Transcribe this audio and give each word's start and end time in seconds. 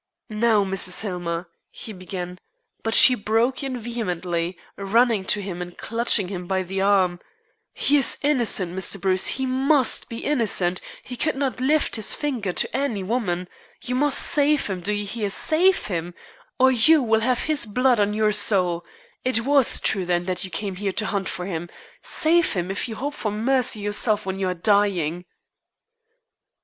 "Now, 0.31 0.63
Mrs. 0.63 1.01
Hillmer," 1.01 1.47
he 1.69 1.93
began; 1.93 2.39
but 2.81 2.95
she 2.95 3.13
broke 3.13 3.61
in 3.63 3.77
vehemently, 3.77 4.57
running 4.75 5.25
to 5.25 5.43
him 5.43 5.61
and 5.61 5.77
clutching 5.77 6.27
him 6.27 6.47
by 6.47 6.63
the 6.63 6.81
arm: 6.81 7.19
"He 7.71 7.97
is 7.97 8.17
innocent, 8.23 8.73
Mr. 8.75 8.99
Bruce. 8.99 9.27
He 9.27 9.45
must 9.45 10.09
be 10.09 10.25
innocent. 10.25 10.81
He 11.03 11.15
could 11.15 11.35
not 11.35 11.61
lift 11.61 11.97
his 11.97 12.15
finger 12.15 12.51
to 12.51 12.75
any 12.75 13.03
woman. 13.03 13.47
You 13.83 13.93
must 13.93 14.17
save 14.17 14.65
him 14.65 14.81
do 14.81 14.91
you 14.91 15.05
hear? 15.05 15.29
save 15.29 15.85
him, 15.85 16.15
or 16.57 16.71
you 16.71 17.03
will 17.03 17.21
have 17.21 17.43
his 17.43 17.67
blood 17.67 17.99
on 17.99 18.15
your 18.15 18.31
soul. 18.31 18.83
It 19.23 19.45
was 19.45 19.79
true, 19.79 20.07
then, 20.07 20.25
that 20.25 20.43
you 20.43 20.49
came 20.49 20.77
here 20.77 20.93
to 20.93 21.05
hunt 21.05 21.29
for 21.29 21.45
him. 21.45 21.69
Save 22.01 22.53
him, 22.53 22.71
if 22.71 22.89
you 22.89 22.95
hope 22.95 23.13
for 23.13 23.29
mercy 23.29 23.81
yourself 23.81 24.25
when 24.25 24.39
you 24.39 24.47
are 24.49 24.55
dying." 24.55 25.25